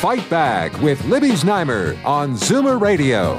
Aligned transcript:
Fight 0.00 0.30
Back 0.30 0.80
with 0.80 1.04
Libby 1.06 1.30
Znaimer 1.30 1.98
on 2.04 2.34
Zoomer 2.34 2.80
Radio. 2.80 3.34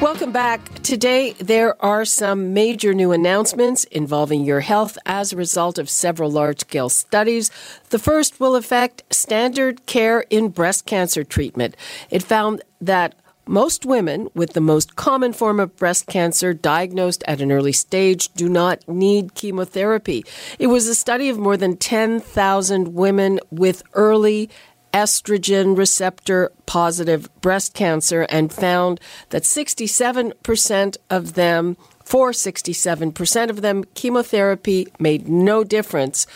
Welcome 0.00 0.32
back. 0.32 0.72
Today, 0.82 1.34
there 1.34 1.80
are 1.84 2.06
some 2.06 2.54
major 2.54 2.94
new 2.94 3.12
announcements 3.12 3.84
involving 3.84 4.42
your 4.42 4.60
health 4.60 4.96
as 5.04 5.34
a 5.34 5.36
result 5.36 5.78
of 5.78 5.90
several 5.90 6.30
large 6.30 6.60
scale 6.60 6.88
studies. 6.88 7.50
The 7.90 7.98
first 7.98 8.40
will 8.40 8.56
affect 8.56 9.02
standard 9.14 9.84
care 9.84 10.24
in 10.30 10.48
breast 10.48 10.86
cancer 10.86 11.24
treatment. 11.24 11.76
It 12.08 12.22
found 12.22 12.62
that 12.80 13.14
most 13.46 13.84
women 13.84 14.28
with 14.34 14.52
the 14.52 14.60
most 14.60 14.96
common 14.96 15.32
form 15.32 15.58
of 15.58 15.76
breast 15.76 16.06
cancer 16.06 16.54
diagnosed 16.54 17.24
at 17.26 17.40
an 17.40 17.52
early 17.52 17.72
stage 17.72 18.32
do 18.34 18.48
not 18.48 18.86
need 18.88 19.34
chemotherapy. 19.34 20.24
It 20.58 20.68
was 20.68 20.86
a 20.86 20.94
study 20.94 21.28
of 21.28 21.38
more 21.38 21.56
than 21.56 21.76
10,000 21.76 22.94
women 22.94 23.40
with 23.50 23.82
early 23.94 24.48
estrogen 24.92 25.76
receptor 25.76 26.52
positive 26.66 27.28
breast 27.40 27.74
cancer 27.74 28.22
and 28.28 28.52
found 28.52 29.00
that 29.30 29.42
67% 29.42 30.96
of 31.10 31.34
them, 31.34 31.76
for 32.04 32.30
67% 32.30 33.50
of 33.50 33.62
them, 33.62 33.84
chemotherapy 33.94 34.88
made 34.98 35.28
no 35.28 35.64
difference 35.64 36.26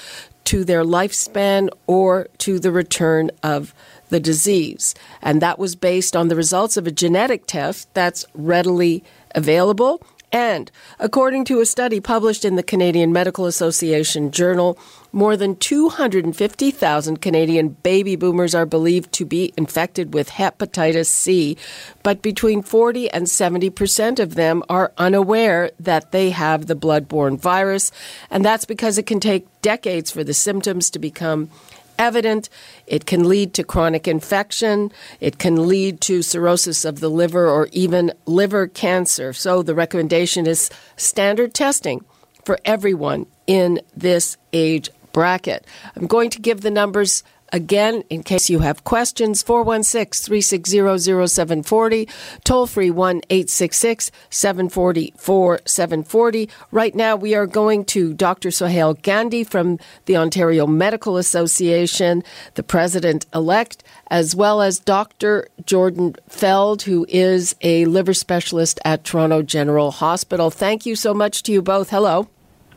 to 0.45 0.65
their 0.65 0.85
lifespan 0.85 1.69
or 1.87 2.29
to 2.39 2.59
the 2.59 2.71
return 2.71 3.31
of 3.43 3.75
the 4.09 4.21
disease. 4.21 4.95
And 5.23 5.43
that 5.43 5.59
was 5.59 5.77
based 5.77 6.17
on 6.17 6.29
the 6.29 6.37
results 6.37 6.77
of 6.77 6.87
a 6.87 6.93
genetic 6.93 7.47
test 7.47 7.93
that's 7.95 8.25
readily 8.35 9.03
available. 9.35 10.03
And 10.33 10.71
according 10.99 11.45
to 11.47 11.61
a 11.61 11.67
study 11.67 12.01
published 12.01 12.45
in 12.45 12.57
the 12.57 12.63
Canadian 12.63 13.13
Medical 13.13 13.47
Association 13.47 14.33
Journal, 14.33 14.77
more 15.13 15.37
than 15.37 15.57
250,000 15.57 17.23
Canadian 17.23 17.69
baby 17.69 18.17
boomers 18.17 18.55
are 18.55 18.67
believed 18.67 19.13
to 19.13 19.25
be 19.25 19.55
infected 19.57 20.13
with 20.13 20.29
hepatitis 20.29 21.07
C, 21.07 21.57
but 22.03 22.23
between 22.23 22.61
40 22.61 23.09
and 23.11 23.31
70 23.31 23.71
percent 23.71 24.19
of 24.19 24.35
them 24.35 24.63
are 24.69 24.93
unaware 24.99 25.71
that 25.81 26.13
they 26.13 26.31
have 26.31 26.67
the 26.67 26.75
blood-borne 26.75 27.39
virus, 27.39 27.93
and 28.29 28.45
that's 28.45 28.67
because 28.67 28.99
it 28.99 29.07
can 29.07 29.21
take 29.21 29.47
decades 29.63 30.11
for 30.11 30.23
the 30.23 30.35
symptoms 30.35 30.91
to 30.91 30.99
become 30.99 31.51
evident. 31.99 32.49
It 32.87 33.07
can 33.07 33.29
lead 33.29 33.55
to 33.55 33.65
chronic 33.65 34.07
infection. 34.07 34.93
It 35.21 35.39
can 35.39 35.69
lead 35.69 36.01
to 36.03 36.23
cirrhosis 36.23 36.85
of 36.85 37.01
the 37.01 37.09
liver 37.09 37.49
or 37.49 37.69
even 37.73 38.13
liver 38.27 38.67
cancer. 38.67 39.33
So 39.33 39.63
the 39.63 39.75
recommendation 39.75 40.47
is 40.47 40.71
standard 40.97 41.55
testing 41.55 42.05
for 42.45 42.59
everyone 42.65 43.27
in 43.47 43.81
this 43.97 44.37
age 44.53 44.91
bracket. 45.13 45.67
I'm 45.97 46.07
going 46.07 46.31
to 46.31 46.41
give 46.41 46.61
the 46.61 46.71
numbers 46.71 47.23
Again, 47.53 48.03
in 48.11 48.23
case 48.23 48.51
you 48.51 48.59
have 48.61 48.85
questions, 48.85 49.43
416 49.43 50.27
360 50.27 51.29
0740, 51.29 52.09
toll 52.45 52.67
free 52.67 52.91
1 52.91 53.23
866 53.31 54.11
740 54.31 55.13
4740. 55.17 56.49
Right 56.73 56.95
now, 56.95 57.15
we 57.15 57.35
are 57.35 57.47
going 57.47 57.85
to 57.87 58.15
Dr. 58.15 58.51
Sohail 58.51 58.95
Gandhi 58.95 59.45
from 59.45 59.79
the 60.07 60.17
Ontario 60.17 60.67
Medical 60.67 61.17
Association, 61.17 62.25
the 62.55 62.63
president 62.63 63.27
elect, 63.33 63.85
as 64.09 64.35
well 64.35 64.61
as 64.61 64.79
Dr. 64.79 65.47
Jordan 65.65 66.17
Feld, 66.29 66.83
who 66.83 67.07
is 67.09 67.55
a 67.63 67.85
liver 67.85 68.15
specialist 68.15 68.81
at 68.85 69.05
Toronto 69.05 69.43
General 69.43 69.93
Hospital. 69.93 70.51
Thank 70.51 70.85
you 70.85 70.97
so 70.97 71.15
much 71.15 71.43
to 71.45 71.53
you 71.53 71.63
both. 71.63 71.91
Hello. 71.91 72.29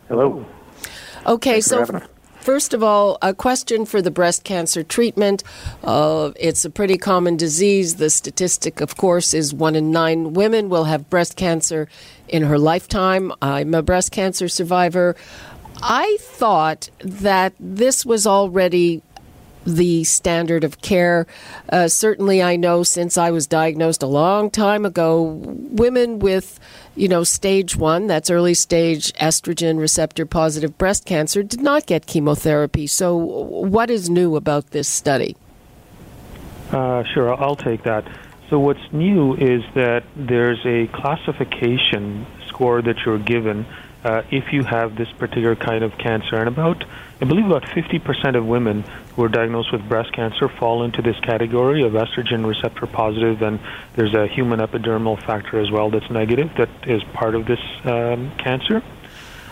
Hello. 0.07 0.45
Okay, 1.25 1.61
Thanks 1.61 1.67
so 1.67 2.09
First 2.49 2.73
of 2.73 2.81
all, 2.81 3.19
a 3.21 3.31
question 3.31 3.85
for 3.85 4.01
the 4.01 4.09
breast 4.09 4.43
cancer 4.43 4.81
treatment. 4.81 5.43
Uh, 5.83 6.31
it's 6.35 6.65
a 6.65 6.71
pretty 6.71 6.97
common 6.97 7.37
disease. 7.37 7.97
The 7.97 8.09
statistic, 8.09 8.81
of 8.81 8.97
course, 8.97 9.35
is 9.35 9.53
one 9.53 9.75
in 9.75 9.91
nine 9.91 10.33
women 10.33 10.67
will 10.67 10.85
have 10.85 11.11
breast 11.11 11.35
cancer 11.35 11.87
in 12.27 12.41
her 12.41 12.57
lifetime. 12.57 13.31
I'm 13.39 13.75
a 13.75 13.83
breast 13.83 14.11
cancer 14.11 14.47
survivor. 14.47 15.15
I 15.83 16.17
thought 16.21 16.89
that 17.01 17.53
this 17.59 18.03
was 18.03 18.25
already 18.25 19.03
the 19.65 20.03
standard 20.03 20.63
of 20.63 20.81
care. 20.81 21.27
Uh, 21.69 21.87
certainly, 21.87 22.41
I 22.41 22.55
know 22.55 22.83
since 22.83 23.17
I 23.17 23.31
was 23.31 23.47
diagnosed 23.47 24.03
a 24.03 24.07
long 24.07 24.49
time 24.49 24.85
ago, 24.85 25.21
women 25.21 26.19
with, 26.19 26.59
you 26.95 27.07
know, 27.07 27.23
stage 27.23 27.75
one, 27.75 28.07
that's 28.07 28.29
early 28.29 28.53
stage 28.53 29.13
estrogen 29.13 29.79
receptor 29.79 30.25
positive 30.25 30.77
breast 30.77 31.05
cancer, 31.05 31.43
did 31.43 31.61
not 31.61 31.85
get 31.85 32.05
chemotherapy. 32.05 32.87
So, 32.87 33.15
what 33.15 33.89
is 33.89 34.09
new 34.09 34.35
about 34.35 34.71
this 34.71 34.87
study? 34.87 35.35
Uh, 36.71 37.03
sure, 37.03 37.33
I'll 37.33 37.55
take 37.55 37.83
that. 37.83 38.05
So, 38.49 38.59
what's 38.59 38.81
new 38.91 39.35
is 39.35 39.63
that 39.75 40.03
there's 40.15 40.59
a 40.65 40.87
classification 40.87 42.25
score 42.47 42.81
that 42.81 42.97
you're 43.05 43.19
given 43.19 43.65
uh, 44.03 44.21
if 44.31 44.53
you 44.53 44.63
have 44.63 44.95
this 44.95 45.11
particular 45.13 45.55
kind 45.55 45.83
of 45.83 45.97
cancer. 45.97 46.37
And 46.37 46.47
about, 46.47 46.83
I 47.21 47.25
believe, 47.25 47.45
about 47.45 47.63
50% 47.63 48.35
of 48.35 48.45
women 48.45 48.83
who 49.15 49.23
are 49.23 49.29
diagnosed 49.29 49.71
with 49.71 49.87
breast 49.87 50.13
cancer 50.13 50.47
fall 50.47 50.83
into 50.83 51.01
this 51.01 51.19
category 51.19 51.83
of 51.83 51.93
estrogen 51.93 52.45
receptor 52.45 52.87
positive, 52.87 53.41
and 53.41 53.59
there's 53.95 54.13
a 54.13 54.27
human 54.27 54.59
epidermal 54.59 55.21
factor 55.23 55.59
as 55.59 55.69
well 55.71 55.89
that's 55.89 56.09
negative 56.09 56.51
that 56.57 56.69
is 56.87 57.03
part 57.13 57.35
of 57.35 57.45
this 57.45 57.59
um, 57.83 58.31
cancer. 58.37 58.81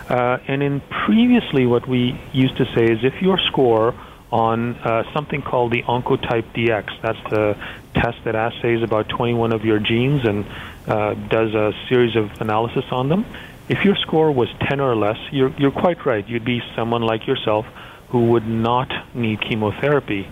Uh, 0.08 0.38
and 0.48 0.62
in 0.62 0.80
previously, 0.80 1.66
what 1.66 1.86
we 1.86 2.18
used 2.32 2.56
to 2.56 2.64
say 2.74 2.84
is 2.84 3.04
if 3.04 3.20
your 3.20 3.38
score 3.38 3.94
on 4.32 4.74
uh, 4.76 5.10
something 5.12 5.42
called 5.42 5.72
the 5.72 5.82
Oncotype 5.82 6.44
DX, 6.54 7.00
that's 7.02 7.22
the 7.30 7.56
test 7.94 8.18
that 8.24 8.34
assays 8.34 8.82
about 8.82 9.08
21 9.08 9.52
of 9.52 9.64
your 9.64 9.78
genes 9.78 10.24
and 10.24 10.46
uh, 10.86 11.12
does 11.14 11.54
a 11.54 11.72
series 11.88 12.16
of 12.16 12.30
analysis 12.40 12.84
on 12.90 13.08
them 13.10 13.26
if 13.68 13.84
your 13.84 13.96
score 13.96 14.32
was 14.32 14.48
10 14.68 14.80
or 14.80 14.96
less, 14.96 15.18
you're, 15.30 15.50
you're 15.58 15.70
quite 15.70 16.04
right. 16.06 16.26
You'd 16.26 16.44
be 16.44 16.62
someone 16.74 17.02
like 17.02 17.26
yourself 17.26 17.66
who 18.08 18.30
would 18.30 18.46
not 18.46 18.90
need 19.14 19.40
chemotherapy. 19.42 20.26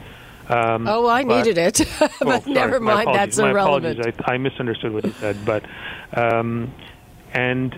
Um, 0.48 0.86
oh, 0.86 1.06
I 1.06 1.24
but, 1.24 1.44
needed 1.44 1.58
it, 1.58 1.88
but 1.98 2.24
well, 2.24 2.42
never 2.46 2.80
mind. 2.80 3.08
That's 3.12 3.36
my 3.38 3.50
irrelevant. 3.50 3.98
Apologies. 3.98 4.24
I, 4.26 4.34
I, 4.34 4.38
misunderstood 4.38 4.92
what 4.92 5.04
you 5.04 5.12
said, 5.12 5.44
but 5.44 5.64
um, 6.14 6.72
and 7.32 7.74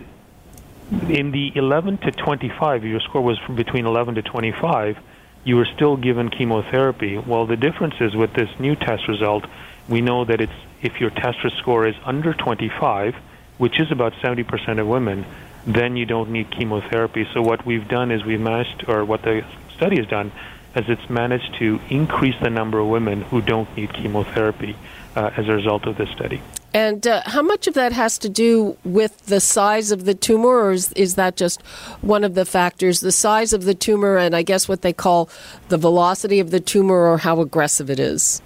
in 1.08 1.32
the 1.32 1.52
11 1.54 1.98
to 1.98 2.12
25, 2.12 2.84
your 2.84 3.00
score 3.00 3.22
was 3.22 3.38
from 3.38 3.56
between 3.56 3.86
11 3.86 4.16
to 4.16 4.22
25. 4.22 4.98
You 5.44 5.56
were 5.56 5.66
still 5.74 5.96
given 5.96 6.28
chemotherapy. 6.28 7.16
Well, 7.16 7.46
the 7.46 7.56
difference 7.56 7.94
is 8.00 8.14
with 8.14 8.34
this 8.34 8.50
new 8.58 8.76
test 8.76 9.08
result, 9.08 9.46
we 9.88 10.02
know 10.02 10.24
that 10.26 10.40
it's 10.40 10.52
if 10.82 11.00
your 11.00 11.10
test 11.10 11.38
score 11.58 11.86
is 11.86 11.94
under 12.04 12.34
25, 12.34 13.16
which 13.56 13.80
is 13.80 13.90
about 13.90 14.12
70% 14.14 14.78
of 14.78 14.86
women, 14.86 15.24
then 15.68 15.96
you 15.96 16.06
don't 16.06 16.30
need 16.30 16.50
chemotherapy. 16.50 17.28
So 17.34 17.42
what 17.42 17.64
we've 17.66 17.86
done 17.86 18.10
is 18.10 18.24
we've 18.24 18.40
managed, 18.40 18.86
or 18.88 19.04
what 19.04 19.22
the 19.22 19.44
study 19.76 19.96
has 19.98 20.06
done, 20.06 20.32
is 20.74 20.88
it's 20.88 21.10
managed 21.10 21.54
to 21.58 21.78
increase 21.90 22.34
the 22.40 22.50
number 22.50 22.78
of 22.78 22.88
women 22.88 23.22
who 23.22 23.42
don't 23.42 23.74
need 23.76 23.92
chemotherapy 23.92 24.76
uh, 25.14 25.30
as 25.36 25.46
a 25.46 25.52
result 25.52 25.86
of 25.86 25.96
this 25.96 26.08
study. 26.10 26.40
And 26.74 27.06
uh, 27.06 27.22
how 27.24 27.42
much 27.42 27.66
of 27.66 27.74
that 27.74 27.92
has 27.92 28.18
to 28.18 28.28
do 28.28 28.76
with 28.84 29.26
the 29.26 29.40
size 29.40 29.90
of 29.90 30.04
the 30.04 30.14
tumor, 30.14 30.48
or 30.48 30.72
is, 30.72 30.92
is, 30.92 31.14
that 31.14 31.36
just 31.36 31.62
one 32.02 32.24
of 32.24 32.34
the 32.34 32.44
factors? 32.44 33.00
The 33.00 33.12
size 33.12 33.52
of 33.52 33.64
the 33.64 33.74
tumor, 33.74 34.16
and 34.16 34.36
I 34.36 34.42
guess 34.42 34.68
what 34.68 34.82
they 34.82 34.92
call 34.92 35.30
the 35.68 35.78
velocity 35.78 36.40
of 36.40 36.50
the 36.50 36.60
tumor, 36.60 37.06
or 37.10 37.18
how 37.18 37.40
aggressive 37.40 37.90
it 37.90 37.98
is? 37.98 38.42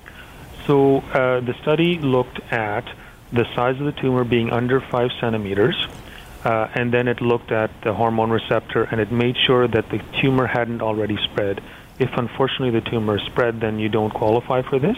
So 0.67 0.99
uh, 0.99 1.41
the 1.41 1.55
study 1.62 1.99
looked 1.99 2.41
at 2.52 2.85
the 3.32 3.44
size 3.55 3.79
of 3.81 3.87
the 3.87 4.00
tumor 4.00 4.25
being 4.25 4.50
under 4.50 4.81
5 4.81 5.11
centimeters, 5.20 5.87
uh, 6.44 6.69
and 6.75 6.93
then 6.93 7.09
it 7.09 7.21
looked 7.21 7.53
at 7.53 7.71
the 7.83 7.93
hormone 7.93 8.31
receptor 8.31 8.85
and 8.85 9.00
it 9.00 9.12
made 9.12 9.37
sure 9.37 9.69
that 9.69 9.89
the 9.91 10.00
tumor 10.21 10.47
hadn't 10.47 10.83
already 10.83 11.17
spread. 11.31 11.62
If 11.99 12.11
unfortunately 12.17 12.71
the 12.71 12.91
tumor 12.91 13.19
spread, 13.19 13.61
then 13.61 13.79
you 13.79 13.89
don't 13.89 14.12
qualify 14.12 14.62
for 14.62 14.79
this. 14.79 14.97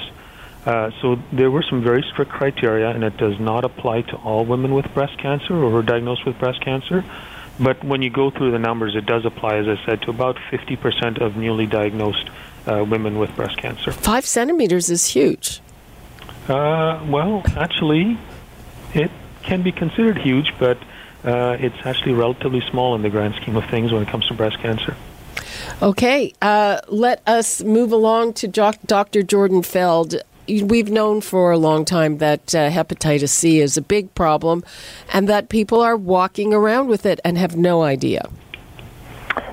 Uh, 0.65 0.91
so 1.03 1.19
there 1.31 1.51
were 1.51 1.63
some 1.63 1.83
very 1.83 2.03
strict 2.11 2.31
criteria, 2.31 2.89
and 2.89 3.05
it 3.05 3.17
does 3.19 3.39
not 3.39 3.65
apply 3.65 4.01
to 4.01 4.17
all 4.17 4.47
women 4.47 4.75
with 4.75 4.87
breast 4.95 5.19
cancer 5.19 5.53
or 5.53 5.71
who 5.71 5.77
are 5.77 5.83
diagnosed 5.83 6.25
with 6.25 6.39
breast 6.39 6.63
cancer. 6.63 7.05
But 7.61 7.85
when 7.85 8.01
you 8.01 8.11
go 8.11 8.31
through 8.31 8.51
the 8.51 8.59
numbers, 8.59 8.97
it 8.97 9.05
does 9.05 9.27
apply, 9.27 9.57
as 9.57 9.69
I 9.69 9.85
said, 9.85 10.03
to 10.03 10.11
about 10.11 10.37
50% 10.51 11.21
of 11.21 11.37
newly 11.37 11.67
diagnosed 11.67 12.31
uh, 12.67 12.85
women 12.89 13.19
with 13.19 13.35
breast 13.37 13.59
cancer. 13.59 13.93
Five 13.93 14.25
centimeters 14.25 14.89
is 14.89 15.07
huge. 15.09 15.61
Uh, 16.49 17.05
well, 17.09 17.43
actually, 17.57 18.19
it 18.95 19.11
can 19.43 19.63
be 19.63 19.71
considered 19.71 20.19
huge, 20.19 20.53
but 20.59 20.79
uh, 21.25 21.57
it's 21.59 21.77
actually 21.85 22.13
relatively 22.13 22.61
small 22.71 22.95
in 22.95 23.03
the 23.03 23.11
grand 23.11 23.35
scheme 23.37 23.57
of 23.57 23.65
things 23.71 23.93
when 23.93 24.03
it 24.03 24.09
comes 24.09 24.27
to 24.29 24.35
breast 24.35 24.59
cancer. 24.59 24.97
Okay, 25.83 26.33
uh, 26.43 26.81
let 26.89 27.23
us 27.27 27.63
move 27.63 27.93
along 27.93 28.35
to 28.35 28.49
Dr. 28.49 29.23
Jordan 29.23 29.63
Feld. 29.63 30.17
We've 30.47 30.91
known 30.91 31.21
for 31.21 31.53
a 31.53 31.59
long 31.59 31.85
time 31.85 32.19
that 32.19 32.55
uh, 32.55 32.71
hepatitis 32.71 33.31
C 33.31 33.61
is 33.61 33.77
a 33.77 33.83
big 33.83 34.15
problem 34.15 34.63
and 35.13 35.29
that 35.29 35.49
people 35.49 35.81
are 35.81 35.97
walking 35.97 36.53
around 36.53 36.89
with 36.89 37.07
it 37.07 37.19
and 37.25 37.39
have 37.39 37.57
no 37.57 37.83
idea. 37.83 38.29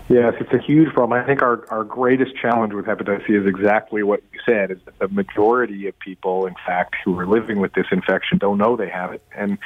Yes, 0.10 0.34
it's 0.42 0.52
a 0.52 0.60
huge 0.60 0.94
problem. 0.94 1.22
I 1.22 1.26
think 1.26 1.42
our, 1.42 1.66
our 1.70 1.84
greatest 1.84 2.36
challenge 2.36 2.74
with 2.74 2.86
hepatitis 2.86 3.26
C 3.28 3.34
is 3.34 3.48
exactly 3.48 4.04
what 4.04 4.22
you 4.34 4.40
said, 4.46 4.70
is 4.72 4.78
that 4.86 5.00
the 5.00 5.08
majority 5.08 5.88
of 5.88 5.98
people, 6.00 6.46
in 6.46 6.56
fact, 6.66 6.96
who 7.06 7.18
are 7.18 7.26
living 7.26 7.60
with 7.60 7.74
this 7.74 7.86
infection 7.92 8.38
don't 8.38 8.58
know 8.58 8.76
they 8.76 8.90
have 8.90 9.14
it. 9.14 9.24
And 9.34 9.58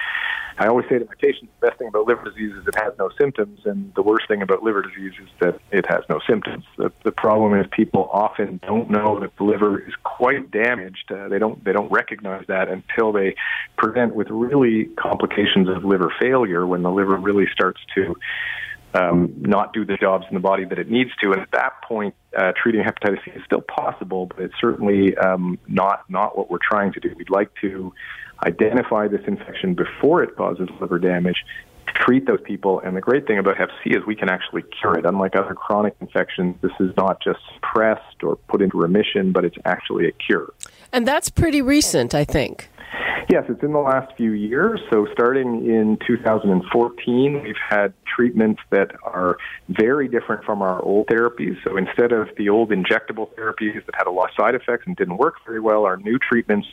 I 0.58 0.68
always 0.68 0.88
say 0.88 1.00
to 1.00 1.06
my 1.06 1.14
patients, 1.20 1.52
the 1.60 1.68
best 1.68 1.80
thing 1.80 1.88
about 1.88 2.08
liver 2.08 2.24
disease 2.24 2.54
is 2.54 2.66
it 2.68 2.76
has 2.76 2.94
no 2.98 3.10
symptoms, 3.20 3.62
and 3.66 3.94
the 3.96 4.04
worst 4.04 4.28
thing 4.28 4.42
about 4.42 4.64
liver 4.64 4.84
disease 4.84 5.14
is 5.22 5.30
that 5.40 5.60
it 5.72 5.86
has 5.90 6.04
no 6.10 6.20
symptoms. 6.30 6.64
The, 6.78 6.92
the 7.04 7.12
problem 7.12 7.60
is 7.60 7.66
people 7.72 8.10
often 8.14 8.60
don't 8.66 8.90
know 8.90 9.20
that 9.20 9.36
the 9.38 9.44
liver 9.44 9.80
is 9.80 9.94
quite 10.04 10.52
damaged. 10.52 11.12
Uh, 11.12 11.28
they 11.28 11.40
don't 11.40 11.62
they 11.66 11.74
don't 11.74 11.92
recognize 11.92 12.46
that 12.48 12.70
until 12.70 13.12
they 13.12 13.36
present 13.78 14.16
with 14.16 14.30
really 14.30 14.86
complications 14.98 15.68
of 15.68 15.84
liver 15.84 16.14
failure 16.22 16.66
when 16.66 16.84
the 16.84 16.92
liver 16.92 17.18
really 17.18 17.48
starts 17.52 17.82
to 17.96 18.16
um, 18.96 19.34
not 19.38 19.74
do 19.74 19.86
the 19.86 19.98
jobs 19.98 20.26
in 20.30 20.36
the 20.36 20.40
body 20.42 20.66
that 20.66 20.80
it 20.80 20.90
needs 20.90 21.12
to. 21.22 21.32
And 21.32 21.42
at 21.42 21.52
that 21.52 21.82
point, 21.84 22.16
uh, 22.38 22.54
treating 22.62 22.82
hepatitis 22.82 23.24
C 23.26 23.32
is 23.32 23.44
still 23.46 23.62
possible, 23.62 24.26
but 24.28 24.40
it's 24.40 24.54
certainly 24.60 25.16
um, 25.18 25.60
not 25.68 26.10
not 26.10 26.38
what 26.38 26.50
we're 26.50 26.58
trying 26.62 26.94
to 26.94 27.00
do. 27.00 27.14
We'd 27.18 27.30
like 27.30 27.52
to 27.62 27.94
identify 28.46 29.08
this 29.08 29.22
infection 29.28 29.74
before 29.74 30.24
it 30.24 30.36
causes 30.36 30.70
liver 30.80 31.00
damage, 31.00 31.38
treat 31.94 32.28
those 32.28 32.42
people. 32.44 32.80
And 32.82 32.96
the 32.96 33.02
great 33.02 33.26
thing 33.28 33.38
about 33.38 33.58
Hep 33.58 33.70
C 33.84 33.92
is 33.92 34.06
we 34.06 34.16
can 34.16 34.30
actually 34.30 34.64
cure 34.80 34.98
it. 34.98 35.06
Unlike 35.06 35.36
other 35.38 35.54
chronic 35.54 35.96
infections, 36.02 36.56
this 36.62 36.72
is 36.80 36.96
not 36.98 37.22
just 37.24 37.40
suppressed 37.54 38.24
or 38.24 38.36
put 38.36 38.62
into 38.62 38.78
remission, 38.78 39.32
but 39.32 39.46
it's 39.46 39.58
actually 39.66 40.08
a 40.08 40.12
cure. 40.12 40.54
And 40.92 41.08
that's 41.08 41.30
pretty 41.30 41.62
recent, 41.62 42.14
I 42.14 42.26
think. 42.26 42.70
Yes, 43.28 43.46
it's 43.50 43.64
in 43.64 43.74
the 43.74 43.80
last 43.80 44.16
few 44.18 44.34
years. 44.34 44.80
So, 44.92 45.08
starting 45.12 45.66
in 45.66 45.98
2014, 46.06 47.42
we've 47.44 47.56
had 47.70 47.92
treatments 48.06 48.62
that 48.70 48.92
are 49.02 49.38
very 49.68 50.08
different 50.08 50.44
from 50.44 50.62
our 50.62 50.80
old 50.84 51.08
therapies. 51.08 51.56
So, 51.64 51.76
instead 51.76 52.12
of 52.12 52.30
the 52.38 52.50
old 52.50 52.70
injectable 52.70 53.34
therapies 53.36 53.84
that 53.86 53.96
had 53.96 54.06
a 54.06 54.12
lot 54.12 54.30
of 54.30 54.36
side 54.36 54.54
effects 54.54 54.84
and 54.86 54.96
didn't 54.96 55.18
work 55.18 55.36
very 55.44 55.60
well, 55.60 55.86
our 55.86 55.98
new 55.98 56.20
treatments 56.20 56.68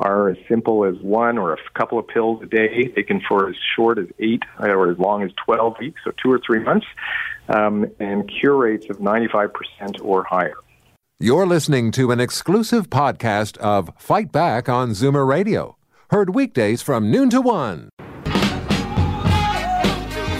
are 0.00 0.30
as 0.30 0.38
simple 0.48 0.86
as 0.86 0.94
one 1.02 1.36
or 1.36 1.52
a 1.52 1.58
couple 1.74 1.98
of 1.98 2.08
pills 2.08 2.42
a 2.42 2.46
day, 2.46 2.88
taken 2.88 3.20
for 3.28 3.50
as 3.50 3.56
short 3.76 3.98
as 3.98 4.06
eight 4.18 4.44
or 4.58 4.90
as 4.90 4.98
long 4.98 5.22
as 5.22 5.30
12 5.44 5.76
weeks, 5.78 6.00
so 6.04 6.12
two 6.22 6.32
or 6.32 6.40
three 6.44 6.60
months, 6.60 6.86
um, 7.50 7.86
and 8.00 8.30
cure 8.40 8.56
rates 8.56 8.86
of 8.88 8.96
95% 8.96 9.50
or 10.00 10.24
higher. 10.24 10.56
You're 11.20 11.46
listening 11.46 11.90
to 11.92 12.12
an 12.12 12.20
exclusive 12.20 12.88
podcast 12.88 13.56
of 13.58 13.90
Fight 13.98 14.30
Back 14.30 14.68
on 14.68 14.90
Zoomer 14.90 15.26
Radio, 15.26 15.77
heard 16.10 16.34
weekdays 16.34 16.80
from 16.80 17.10
noon 17.10 17.28
to 17.30 17.40
one. 17.40 17.90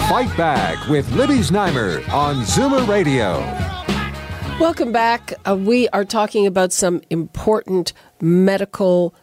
Fight 0.09 0.35
Back 0.39 0.89
with 0.89 1.11
Libby 1.13 1.41
Znaimer 1.41 2.09
on 2.11 2.37
Zoomer 2.37 2.89
Radio. 2.89 3.41
Welcome 4.59 4.91
back. 4.91 5.35
Uh, 5.47 5.55
we 5.55 5.87
are 5.91 6.07
talking 6.07 6.47
about 6.47 6.73
some 6.73 7.03
important 7.11 7.93
medical 8.23 9.15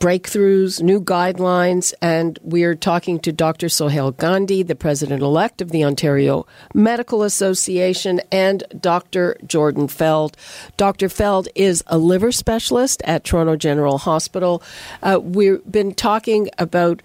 breakthroughs, 0.00 0.82
new 0.82 0.98
guidelines, 0.98 1.92
and 2.00 2.38
we're 2.42 2.74
talking 2.74 3.20
to 3.20 3.30
Dr. 3.30 3.68
Sohail 3.68 4.12
Gandhi, 4.12 4.62
the 4.62 4.74
president 4.74 5.22
elect 5.22 5.60
of 5.60 5.72
the 5.72 5.84
Ontario 5.84 6.46
Medical 6.72 7.22
Association, 7.22 8.22
and 8.32 8.64
Dr. 8.80 9.36
Jordan 9.46 9.88
Feld. 9.88 10.38
Dr. 10.78 11.10
Feld 11.10 11.48
is 11.54 11.84
a 11.86 11.98
liver 11.98 12.32
specialist 12.32 13.02
at 13.04 13.24
Toronto 13.24 13.56
General 13.56 13.98
Hospital. 13.98 14.62
Uh, 15.02 15.20
we've 15.22 15.60
been 15.70 15.92
talking 15.92 16.48
about 16.56 17.02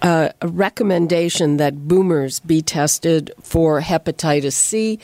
uh, 0.00 0.30
a 0.40 0.48
recommendation 0.48 1.58
that 1.58 1.86
boomers 1.86 2.40
be 2.40 2.62
tested 2.62 3.30
for 3.42 3.82
hepatitis 3.82 4.54
C. 4.54 4.98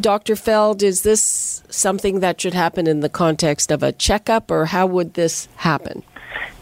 Dr. 0.00 0.34
Feld, 0.34 0.82
is 0.82 1.02
this 1.02 1.62
something 1.68 2.18
that 2.20 2.40
should 2.40 2.54
happen 2.54 2.88
in 2.88 3.00
the 3.00 3.08
context 3.08 3.70
of 3.70 3.84
a 3.84 3.92
checkup, 3.92 4.50
or 4.50 4.66
how 4.66 4.84
would 4.84 5.14
this 5.14 5.46
happen? 5.54 6.02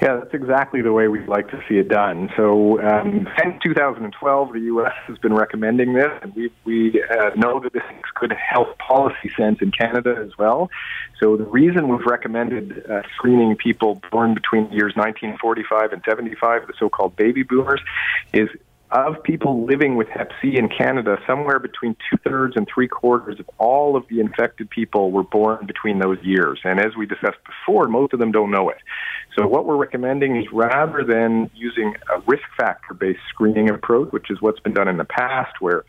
Yeah, 0.02 0.17
that's 0.17 0.35
exactly 0.35 0.82
the 0.82 0.93
way 0.93 1.06
we'd 1.08 1.29
like 1.29 1.49
to 1.50 1.62
see 1.69 1.79
it 1.79 1.88
done. 1.88 2.31
So, 2.37 2.82
um, 2.82 3.29
since 3.41 3.55
2012, 3.62 4.52
the 4.52 4.61
U.S. 4.61 4.93
has 5.06 5.19
been 5.19 5.32
recommending 5.32 5.94
this, 5.94 6.11
and 6.20 6.35
we, 6.35 6.50
we 6.64 7.02
uh, 7.02 7.31
know 7.37 7.61
that 7.61 7.73
this 7.73 7.82
makes 7.91 8.11
good 8.11 8.32
health 8.32 8.76
policy 8.79 9.31
sense 9.37 9.62
in 9.62 9.70
Canada 9.70 10.17
as 10.19 10.37
well. 10.37 10.69
So, 11.20 11.37
the 11.37 11.44
reason 11.44 11.88
we've 11.88 12.05
recommended 12.06 12.85
uh, 12.91 13.02
screening 13.14 13.56
people 13.56 14.02
born 14.11 14.35
between 14.35 14.69
the 14.69 14.75
years 14.75 14.94
1945 14.96 15.93
and 15.93 16.02
75, 16.05 16.67
the 16.67 16.75
so 16.79 16.88
called 16.88 17.14
baby 17.14 17.44
boomers, 17.44 17.81
is 18.32 18.49
of 18.94 19.20
people 19.25 19.67
living 19.67 19.96
with 19.96 20.06
Hep 20.08 20.31
C 20.41 20.56
in 20.56 20.69
Canada, 20.69 21.19
somewhere 21.26 21.58
between 21.58 21.96
two 22.08 22.17
thirds 22.19 22.55
and 22.56 22.67
three 22.73 22.87
quarters 22.87 23.41
of 23.41 23.50
all 23.58 23.96
of 23.96 24.05
the 24.08 24.20
infected 24.20 24.70
people 24.70 25.11
were 25.11 25.25
born 25.25 25.67
between 25.67 25.99
those 25.99 26.19
years. 26.23 26.61
And 26.62 26.79
as 26.79 26.96
we 26.96 27.05
discussed 27.05 27.38
before, 27.44 27.88
most 27.88 28.12
of 28.12 28.20
them 28.20 28.31
don't 28.31 28.52
know 28.52 28.70
it. 28.70 28.79
So 29.37 29.49
what 29.49 29.67
we're 29.67 29.76
recommending 29.76 30.37
is 30.37 30.44
rather 30.52 31.02
than 31.02 31.50
using 31.56 31.94
a 32.14 32.20
risk 32.20 32.44
factor 32.56 32.94
based 32.94 33.19
screening 33.29 33.69
approach, 33.69 34.12
which 34.12 34.31
is 34.31 34.41
what's 34.41 34.61
been 34.61 34.75
done 34.75 34.87
in 34.87 34.97
the 34.97 35.05
past, 35.05 35.61
where 35.61 35.85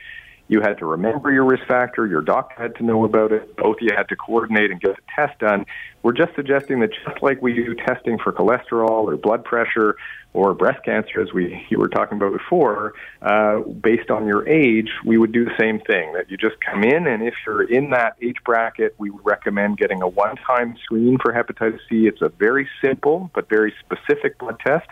you 0.48 0.62
had 0.62 0.78
to 0.78 0.86
remember 0.86 1.32
your 1.32 1.46
risk 1.46 1.66
factor, 1.66 2.06
your 2.06 2.22
doctor 2.22 2.62
had 2.62 2.76
to 2.76 2.84
know 2.84 3.04
about 3.04 3.32
it, 3.32 3.56
both 3.56 3.78
of 3.78 3.82
you 3.82 3.90
had 3.96 4.08
to 4.10 4.16
coordinate 4.16 4.70
and 4.72 4.80
get 4.80 4.96
the 4.96 5.02
test 5.16 5.40
done. 5.40 5.66
We're 6.04 6.14
just 6.14 6.36
suggesting 6.36 6.82
that 6.82 6.92
just 6.94 7.24
like 7.24 7.42
we 7.42 7.54
do 7.54 7.74
testing 7.74 8.20
for 8.20 8.32
cholesterol 8.32 9.06
or 9.06 9.18
blood 9.18 9.44
pressure 9.44 9.96
or 10.34 10.54
breast 10.54 10.84
cancer, 10.84 11.22
as 11.22 11.32
we 11.34 11.66
you 11.70 11.80
were 11.80 11.88
talking 11.88 12.18
about 12.18 12.34
before, 12.34 12.94
uh, 13.22 13.60
based 13.60 14.12
on 14.12 14.28
your 14.28 14.48
age, 14.48 14.90
we 15.06 15.18
would 15.18 15.32
do 15.32 15.46
the 15.46 15.56
same 15.58 15.80
thing. 15.80 16.14
That 16.14 16.30
you 16.30 16.38
just 16.38 16.58
come 16.60 16.84
in, 16.84 17.08
and 17.08 17.24
if 17.24 17.34
you're 17.46 17.64
in 17.64 17.92
that 17.92 18.18
age 18.22 18.36
bracket, 18.46 18.96
we 18.98 19.10
would 19.10 19.26
recommend 19.26 19.78
getting 19.78 20.02
a 20.02 20.08
one-time 20.08 20.76
screen 20.84 21.18
for 21.18 21.34
hepatitis 21.34 21.80
C. 21.90 22.06
It's 22.06 22.22
a 22.22 22.30
very 22.30 22.68
simple 22.84 23.32
but 23.34 23.48
very 23.50 23.74
specific 23.80 24.38
blood 24.38 24.60
test. 24.60 24.88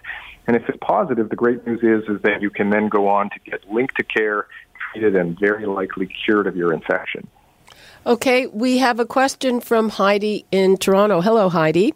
And 0.48 0.56
if 0.56 0.68
it's 0.68 0.78
positive, 0.82 1.30
the 1.30 1.36
great 1.36 1.66
news 1.68 1.82
is 1.84 2.10
is 2.10 2.22
that 2.24 2.42
you 2.42 2.50
can 2.50 2.70
then 2.70 2.88
go 2.88 3.08
on 3.08 3.30
to 3.30 3.40
get 3.40 3.70
linked 3.70 3.98
to 3.98 4.04
care 4.04 4.48
treated 4.94 5.16
and 5.16 5.38
very 5.40 5.66
likely 5.66 6.08
cured 6.26 6.48
of 6.48 6.56
your 6.56 6.74
infection. 6.74 7.28
Okay, 8.06 8.48
we 8.48 8.80
have 8.80 9.00
a 9.00 9.06
question 9.06 9.62
from 9.62 9.90
Heidi 9.90 10.46
in 10.52 10.78
Toronto. 10.78 11.22
Hello, 11.22 11.50
Heidi. 11.50 11.94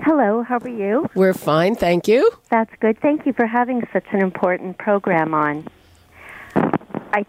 Hello, 0.00 0.42
how 0.42 0.58
are 0.58 0.68
you? 0.68 1.08
We're 1.14 1.34
fine, 1.34 1.74
thank 1.74 2.08
you. 2.08 2.30
That's 2.50 2.72
good. 2.80 2.98
Thank 3.00 3.26
you 3.26 3.32
for 3.32 3.46
having 3.46 3.82
such 3.92 4.06
an 4.12 4.22
important 4.22 4.78
program 4.78 5.34
on. 5.34 5.66
I, 6.54 7.26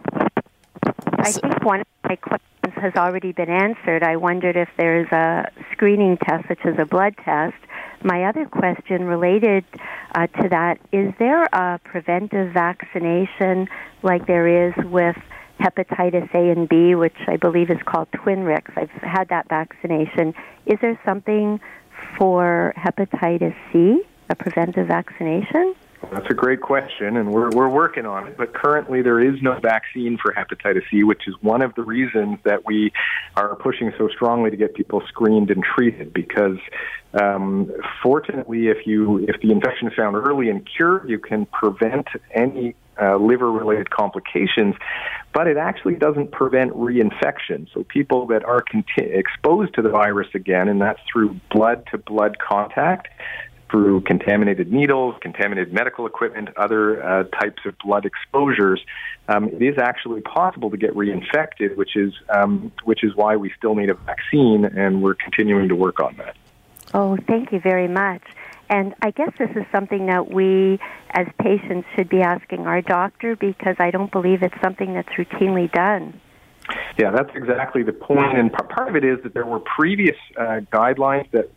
I 1.19 1.31
think 1.31 1.63
one 1.65 1.81
of 1.81 1.87
my 2.03 2.15
questions 2.15 2.73
has 2.75 2.95
already 2.95 3.31
been 3.31 3.49
answered. 3.49 4.03
I 4.03 4.15
wondered 4.15 4.55
if 4.55 4.69
there's 4.77 5.11
a 5.11 5.51
screening 5.71 6.17
test, 6.17 6.47
such 6.47 6.59
as 6.65 6.75
a 6.79 6.85
blood 6.85 7.15
test. 7.23 7.55
My 8.03 8.25
other 8.25 8.45
question 8.45 9.03
related 9.03 9.65
uh, 10.15 10.27
to 10.27 10.49
that 10.49 10.79
is 10.91 11.13
there 11.19 11.43
a 11.43 11.79
preventive 11.83 12.53
vaccination 12.53 13.67
like 14.01 14.25
there 14.27 14.67
is 14.67 14.73
with 14.85 15.17
hepatitis 15.59 16.33
A 16.33 16.51
and 16.51 16.69
B, 16.69 16.95
which 16.95 17.17
I 17.27 17.35
believe 17.35 17.69
is 17.69 17.81
called 17.85 18.09
Twinrix? 18.11 18.71
I've 18.77 18.89
had 19.01 19.27
that 19.29 19.49
vaccination. 19.49 20.33
Is 20.65 20.79
there 20.81 20.99
something 21.03 21.59
for 22.17 22.73
hepatitis 22.77 23.55
C, 23.73 24.01
a 24.29 24.35
preventive 24.35 24.87
vaccination? 24.87 25.75
That's 26.11 26.29
a 26.29 26.33
great 26.33 26.61
question, 26.61 27.17
and 27.17 27.31
we're, 27.31 27.49
we're 27.51 27.69
working 27.69 28.05
on 28.05 28.27
it. 28.27 28.37
But 28.37 28.53
currently, 28.53 29.01
there 29.01 29.19
is 29.19 29.41
no 29.41 29.59
vaccine 29.59 30.17
for 30.17 30.33
hepatitis 30.33 30.83
C, 30.89 31.03
which 31.03 31.27
is 31.27 31.35
one 31.41 31.61
of 31.61 31.75
the 31.75 31.83
reasons 31.83 32.39
that 32.45 32.65
we 32.65 32.91
are 33.35 33.55
pushing 33.55 33.91
so 33.97 34.07
strongly 34.07 34.49
to 34.49 34.57
get 34.57 34.73
people 34.73 35.03
screened 35.07 35.51
and 35.51 35.63
treated. 35.63 36.13
Because 36.13 36.57
um, 37.13 37.71
fortunately, 38.01 38.67
if 38.67 38.87
you 38.87 39.19
if 39.27 39.41
the 39.41 39.51
infection 39.51 39.89
is 39.89 39.93
found 39.93 40.15
early 40.15 40.49
and 40.49 40.67
cured, 40.75 41.09
you 41.09 41.19
can 41.19 41.45
prevent 41.47 42.07
any 42.33 42.75
uh, 43.01 43.17
liver-related 43.17 43.89
complications, 43.89 44.75
but 45.33 45.47
it 45.47 45.57
actually 45.57 45.95
doesn't 45.95 46.31
prevent 46.31 46.73
reinfection. 46.73 47.67
So 47.73 47.83
people 47.83 48.27
that 48.27 48.43
are 48.43 48.61
conti- 48.61 49.11
exposed 49.11 49.73
to 49.75 49.81
the 49.81 49.89
virus 49.89 50.27
again, 50.33 50.67
and 50.67 50.81
that's 50.81 50.99
through 51.11 51.39
blood-to-blood 51.51 52.37
contact, 52.39 53.07
through 53.69 54.01
contaminated 54.01 54.71
needles, 54.71 55.15
contaminated 55.21 55.73
medical 55.73 56.05
equipment, 56.05 56.49
other 56.57 57.03
uh, 57.03 57.23
types 57.25 57.61
of 57.65 57.77
blood 57.79 58.05
exposures, 58.05 58.81
um, 59.27 59.49
it 59.49 59.61
is 59.61 59.77
actually 59.77 60.21
possible 60.21 60.69
to 60.69 60.77
get 60.77 60.95
reinfected, 60.95 61.75
which 61.75 61.95
is 61.95 62.13
um, 62.29 62.71
which 62.83 63.03
is 63.03 63.15
why 63.15 63.35
we 63.35 63.51
still 63.57 63.75
need 63.75 63.89
a 63.89 63.93
vaccine, 63.93 64.65
and 64.65 65.01
we're 65.01 65.15
continuing 65.15 65.69
to 65.69 65.75
work 65.75 65.99
on 65.99 66.15
that. 66.17 66.35
Oh, 66.93 67.17
thank 67.27 67.51
you 67.51 67.59
very 67.59 67.87
much. 67.87 68.23
And 68.69 68.93
I 69.01 69.11
guess 69.11 69.31
this 69.39 69.49
is 69.55 69.65
something 69.71 70.05
that 70.07 70.31
we, 70.31 70.79
as 71.11 71.27
patients, 71.39 71.87
should 71.95 72.07
be 72.07 72.21
asking 72.21 72.67
our 72.67 72.81
doctor 72.81 73.35
because 73.35 73.75
I 73.79 73.89
don't 73.89 74.11
believe 74.11 74.43
it's 74.43 74.61
something 74.61 74.93
that's 74.93 75.09
routinely 75.09 75.71
done. 75.71 76.19
Yeah, 76.99 77.09
that's 77.09 77.31
exactly 77.33 77.81
the 77.81 77.93
point. 77.93 78.37
And 78.37 78.53
part 78.53 78.89
of 78.89 78.95
it 78.95 79.03
is 79.03 79.23
that 79.23 79.33
there 79.33 79.45
were 79.45 79.59
previous 79.59 80.17
uh, 80.37 80.61
guidelines 80.71 81.29
that 81.31 81.49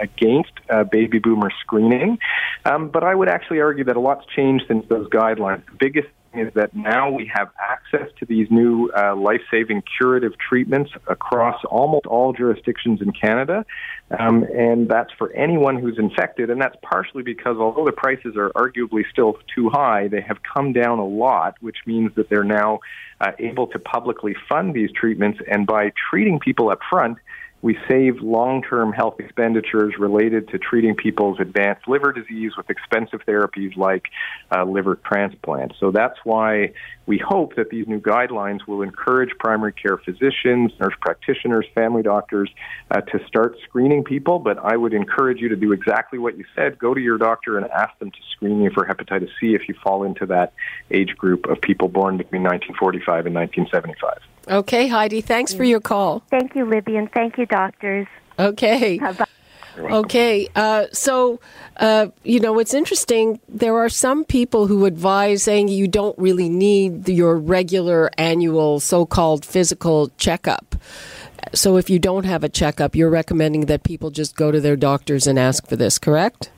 against 0.00 0.52
uh, 0.70 0.84
baby 0.84 1.18
boomer 1.18 1.50
screening. 1.60 2.18
Um, 2.64 2.88
but 2.88 3.04
I 3.04 3.14
would 3.14 3.28
actually 3.28 3.60
argue 3.60 3.84
that 3.84 3.96
a 3.96 4.00
lot's 4.00 4.26
changed 4.34 4.64
since 4.68 4.86
those 4.88 5.08
guidelines. 5.08 5.64
The 5.66 5.76
biggest 5.78 6.08
thing 6.32 6.46
is 6.46 6.54
that 6.54 6.74
now 6.74 7.10
we 7.10 7.30
have 7.32 7.48
access 7.58 8.08
to 8.18 8.26
these 8.26 8.48
new 8.50 8.90
uh, 8.96 9.14
life 9.16 9.40
saving 9.50 9.82
curative 9.98 10.32
treatments 10.38 10.90
across 11.06 11.62
almost 11.70 12.06
all 12.06 12.32
jurisdictions 12.32 13.00
in 13.00 13.12
Canada. 13.12 13.64
Um, 14.18 14.44
and 14.44 14.88
that's 14.88 15.10
for 15.18 15.32
anyone 15.32 15.78
who's 15.78 15.98
infected. 15.98 16.50
And 16.50 16.60
that's 16.60 16.76
partially 16.82 17.22
because 17.22 17.56
although 17.58 17.84
the 17.84 17.92
prices 17.92 18.36
are 18.36 18.50
arguably 18.50 19.02
still 19.10 19.38
too 19.54 19.70
high, 19.70 20.08
they 20.08 20.20
have 20.20 20.38
come 20.42 20.72
down 20.72 20.98
a 20.98 21.06
lot, 21.06 21.54
which 21.60 21.78
means 21.86 22.12
that 22.16 22.28
they're 22.28 22.44
now 22.44 22.80
uh, 23.20 23.32
able 23.38 23.66
to 23.68 23.78
publicly 23.78 24.36
fund 24.48 24.74
these 24.74 24.90
treatments. 24.92 25.40
And 25.50 25.66
by 25.66 25.92
treating 26.10 26.38
people 26.38 26.70
up 26.70 26.80
front, 26.88 27.18
we 27.62 27.78
save 27.88 28.20
long-term 28.20 28.92
health 28.92 29.18
expenditures 29.18 29.94
related 29.98 30.48
to 30.48 30.58
treating 30.58 30.94
people's 30.94 31.40
advanced 31.40 31.88
liver 31.88 32.12
disease 32.12 32.52
with 32.56 32.68
expensive 32.68 33.20
therapies 33.26 33.76
like 33.76 34.04
uh, 34.54 34.64
liver 34.64 34.96
transplant. 34.96 35.72
So 35.80 35.90
that's 35.90 36.18
why 36.24 36.72
we 37.06 37.18
hope 37.18 37.56
that 37.56 37.70
these 37.70 37.86
new 37.86 38.00
guidelines 38.00 38.66
will 38.66 38.82
encourage 38.82 39.30
primary 39.38 39.72
care 39.72 39.96
physicians, 39.96 40.72
nurse 40.78 40.94
practitioners, 41.00 41.66
family 41.74 42.02
doctors 42.02 42.50
uh, 42.90 43.00
to 43.00 43.26
start 43.26 43.56
screening 43.64 44.04
people. 44.04 44.38
But 44.38 44.58
I 44.58 44.76
would 44.76 44.92
encourage 44.92 45.40
you 45.40 45.48
to 45.48 45.56
do 45.56 45.72
exactly 45.72 46.18
what 46.18 46.36
you 46.36 46.44
said. 46.54 46.78
Go 46.78 46.92
to 46.92 47.00
your 47.00 47.16
doctor 47.16 47.56
and 47.56 47.66
ask 47.70 47.98
them 47.98 48.10
to 48.10 48.18
screen 48.32 48.62
you 48.62 48.70
for 48.70 48.84
hepatitis 48.84 49.30
C 49.40 49.54
if 49.54 49.68
you 49.68 49.74
fall 49.82 50.04
into 50.04 50.26
that 50.26 50.52
age 50.90 51.16
group 51.16 51.46
of 51.46 51.60
people 51.60 51.88
born 51.88 52.18
between 52.18 52.42
1945 52.42 53.26
and 53.26 53.34
1975. 53.34 54.35
Okay, 54.48 54.86
Heidi, 54.88 55.20
thanks 55.20 55.52
for 55.52 55.64
your 55.64 55.80
call. 55.80 56.22
Thank 56.30 56.54
you, 56.54 56.64
Libby, 56.64 56.96
and 56.96 57.10
thank 57.12 57.36
you, 57.36 57.46
doctors. 57.46 58.06
Okay. 58.38 58.98
Bye-bye. 58.98 59.26
Okay, 59.78 60.48
uh, 60.56 60.86
so 60.92 61.38
uh, 61.76 62.06
you 62.24 62.40
know 62.40 62.58
it's 62.58 62.72
interesting. 62.72 63.40
There 63.46 63.76
are 63.76 63.90
some 63.90 64.24
people 64.24 64.68
who 64.68 64.86
advise 64.86 65.42
saying 65.42 65.68
you 65.68 65.86
don't 65.86 66.18
really 66.18 66.48
need 66.48 67.06
your 67.08 67.36
regular 67.36 68.10
annual 68.16 68.80
so-called 68.80 69.44
physical 69.44 70.10
checkup. 70.16 70.76
So 71.52 71.76
if 71.76 71.90
you 71.90 71.98
don't 71.98 72.24
have 72.24 72.42
a 72.42 72.48
checkup, 72.48 72.96
you're 72.96 73.10
recommending 73.10 73.66
that 73.66 73.82
people 73.82 74.10
just 74.10 74.34
go 74.34 74.50
to 74.50 74.60
their 74.60 74.76
doctors 74.76 75.26
and 75.26 75.38
ask 75.38 75.66
for 75.66 75.76
this, 75.76 75.98
correct? 75.98 76.50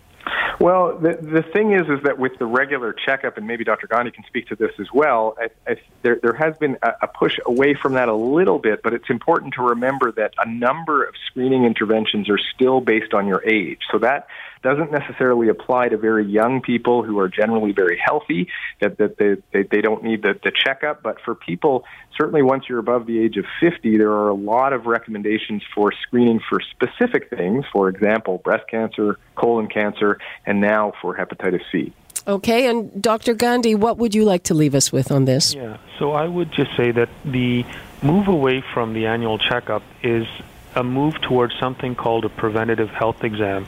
Well, 0.60 0.98
the 0.98 1.16
the 1.20 1.42
thing 1.42 1.72
is, 1.72 1.82
is 1.82 2.02
that 2.02 2.18
with 2.18 2.38
the 2.38 2.46
regular 2.46 2.92
checkup, 2.92 3.36
and 3.36 3.46
maybe 3.46 3.62
Dr. 3.62 3.86
Gandhi 3.86 4.10
can 4.10 4.24
speak 4.24 4.48
to 4.48 4.56
this 4.56 4.72
as 4.80 4.88
well. 4.92 5.36
I, 5.40 5.70
I, 5.70 5.76
there 6.02 6.18
there 6.20 6.32
has 6.32 6.56
been 6.58 6.76
a, 6.82 6.94
a 7.02 7.06
push 7.06 7.38
away 7.46 7.74
from 7.74 7.92
that 7.92 8.08
a 8.08 8.14
little 8.14 8.58
bit, 8.58 8.82
but 8.82 8.92
it's 8.92 9.08
important 9.08 9.54
to 9.54 9.62
remember 9.62 10.10
that 10.12 10.34
a 10.36 10.48
number 10.50 11.04
of 11.04 11.14
screening 11.26 11.64
interventions 11.64 12.28
are 12.28 12.40
still 12.54 12.80
based 12.80 13.14
on 13.14 13.28
your 13.28 13.46
age. 13.48 13.78
So 13.92 14.00
that 14.00 14.26
doesn't 14.62 14.90
necessarily 14.90 15.48
apply 15.48 15.88
to 15.88 15.96
very 15.96 16.26
young 16.26 16.60
people 16.60 17.02
who 17.02 17.18
are 17.18 17.28
generally 17.28 17.72
very 17.72 17.98
healthy, 17.98 18.48
that, 18.80 18.98
that 18.98 19.16
they, 19.16 19.36
they, 19.52 19.62
they 19.70 19.80
don't 19.80 20.02
need 20.02 20.22
the, 20.22 20.38
the 20.42 20.52
checkup. 20.52 21.02
But 21.02 21.20
for 21.24 21.34
people, 21.34 21.84
certainly 22.16 22.42
once 22.42 22.64
you're 22.68 22.78
above 22.78 23.06
the 23.06 23.18
age 23.20 23.36
of 23.36 23.44
50, 23.60 23.96
there 23.96 24.10
are 24.10 24.28
a 24.28 24.34
lot 24.34 24.72
of 24.72 24.86
recommendations 24.86 25.62
for 25.74 25.92
screening 26.02 26.40
for 26.48 26.60
specific 26.60 27.30
things, 27.30 27.64
for 27.72 27.88
example, 27.88 28.38
breast 28.38 28.68
cancer, 28.68 29.18
colon 29.36 29.68
cancer, 29.68 30.18
and 30.48 30.62
now 30.62 30.94
for 31.02 31.14
hepatitis 31.14 31.60
C. 31.70 31.92
Okay, 32.26 32.66
and 32.66 33.02
Dr. 33.02 33.34
Gandhi, 33.34 33.74
what 33.74 33.98
would 33.98 34.14
you 34.14 34.24
like 34.24 34.44
to 34.44 34.54
leave 34.54 34.74
us 34.74 34.90
with 34.90 35.12
on 35.12 35.26
this? 35.26 35.54
Yeah, 35.54 35.76
so 35.98 36.12
I 36.12 36.26
would 36.26 36.50
just 36.52 36.74
say 36.74 36.90
that 36.90 37.10
the 37.24 37.64
move 38.02 38.28
away 38.28 38.62
from 38.72 38.94
the 38.94 39.06
annual 39.06 39.38
checkup 39.38 39.82
is 40.02 40.26
a 40.74 40.82
move 40.82 41.20
towards 41.20 41.54
something 41.58 41.94
called 41.94 42.24
a 42.24 42.28
preventative 42.30 42.88
health 42.88 43.24
exam. 43.24 43.66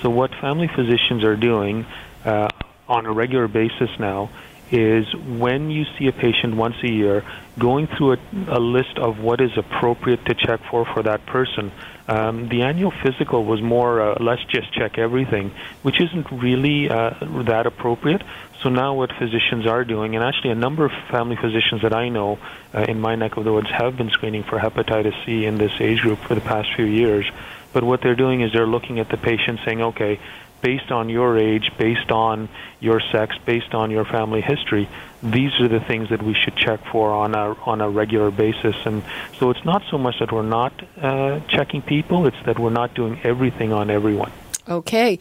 So, 0.00 0.08
what 0.08 0.34
family 0.36 0.68
physicians 0.68 1.22
are 1.22 1.36
doing 1.36 1.86
uh, 2.24 2.48
on 2.88 3.04
a 3.04 3.12
regular 3.12 3.46
basis 3.46 3.90
now 3.98 4.30
is 4.72 5.14
when 5.14 5.70
you 5.70 5.84
see 5.98 6.08
a 6.08 6.12
patient 6.12 6.56
once 6.56 6.76
a 6.82 6.90
year, 6.90 7.24
going 7.58 7.86
through 7.86 8.12
a, 8.12 8.18
a 8.48 8.58
list 8.58 8.98
of 8.98 9.18
what 9.20 9.40
is 9.42 9.56
appropriate 9.56 10.24
to 10.24 10.34
check 10.34 10.60
for 10.70 10.86
for 10.86 11.02
that 11.02 11.26
person. 11.26 11.70
Um, 12.08 12.48
the 12.48 12.62
annual 12.62 12.90
physical 12.90 13.44
was 13.44 13.60
more 13.62 14.00
uh, 14.00 14.16
let's 14.18 14.42
just 14.44 14.72
check 14.72 14.98
everything, 14.98 15.52
which 15.82 16.00
isn't 16.00 16.26
really 16.32 16.88
uh, 16.88 17.10
that 17.44 17.66
appropriate. 17.66 18.22
So 18.62 18.70
now 18.70 18.94
what 18.94 19.12
physicians 19.12 19.66
are 19.66 19.84
doing, 19.84 20.14
and 20.14 20.24
actually 20.24 20.50
a 20.50 20.54
number 20.54 20.84
of 20.84 20.92
family 21.10 21.36
physicians 21.36 21.82
that 21.82 21.92
I 21.92 22.08
know 22.08 22.38
uh, 22.72 22.86
in 22.88 23.00
my 23.00 23.14
neck 23.14 23.36
of 23.36 23.44
the 23.44 23.52
woods 23.52 23.70
have 23.70 23.96
been 23.96 24.10
screening 24.10 24.42
for 24.44 24.58
hepatitis 24.58 25.14
C 25.26 25.44
in 25.44 25.58
this 25.58 25.72
age 25.80 26.00
group 26.00 26.18
for 26.20 26.34
the 26.34 26.40
past 26.40 26.68
few 26.74 26.86
years. 26.86 27.30
But 27.72 27.84
what 27.84 28.02
they're 28.02 28.14
doing 28.14 28.40
is 28.40 28.52
they're 28.52 28.66
looking 28.66 29.00
at 29.00 29.08
the 29.08 29.16
patient 29.16 29.60
saying, 29.64 29.82
okay, 29.82 30.20
based 30.62 30.90
on 30.90 31.08
your 31.08 31.36
age, 31.36 31.70
based 31.76 32.10
on 32.10 32.48
your 32.80 33.00
sex, 33.00 33.36
based 33.44 33.74
on 33.74 33.90
your 33.90 34.04
family 34.04 34.40
history, 34.40 34.88
these 35.22 35.52
are 35.60 35.68
the 35.68 35.80
things 35.80 36.08
that 36.08 36.22
we 36.22 36.34
should 36.34 36.56
check 36.56 36.80
for 36.90 37.10
on 37.12 37.34
a 37.34 37.54
on 37.66 37.80
a 37.80 37.90
regular 37.90 38.30
basis. 38.30 38.76
And 38.84 39.02
so 39.38 39.50
it's 39.50 39.64
not 39.64 39.82
so 39.90 39.98
much 39.98 40.18
that 40.20 40.32
we're 40.32 40.42
not 40.42 40.72
uh, 41.00 41.40
checking 41.48 41.82
people; 41.82 42.26
it's 42.26 42.42
that 42.46 42.58
we're 42.58 42.70
not 42.70 42.94
doing 42.94 43.20
everything 43.22 43.72
on 43.72 43.90
everyone. 43.90 44.32
Okay. 44.68 45.18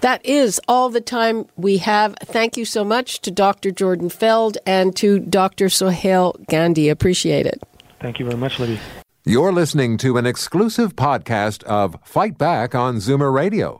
That 0.00 0.24
is 0.26 0.60
all 0.66 0.88
the 0.90 1.00
time 1.00 1.46
we 1.56 1.78
have. 1.78 2.16
Thank 2.24 2.56
you 2.56 2.64
so 2.64 2.84
much 2.84 3.20
to 3.20 3.30
Dr. 3.30 3.70
Jordan 3.70 4.08
Feld 4.08 4.58
and 4.66 4.96
to 4.96 5.20
Dr. 5.20 5.68
Sohail 5.68 6.34
Gandhi. 6.48 6.88
Appreciate 6.88 7.46
it. 7.46 7.62
Thank 8.00 8.18
you 8.18 8.24
very 8.24 8.38
much, 8.38 8.58
Libby. 8.58 8.80
You're 9.24 9.52
listening 9.52 9.98
to 9.98 10.16
an 10.16 10.26
exclusive 10.26 10.96
podcast 10.96 11.62
of 11.64 11.96
Fight 12.02 12.38
Back 12.38 12.74
on 12.74 12.96
Zoomer 12.96 13.32
Radio, 13.32 13.79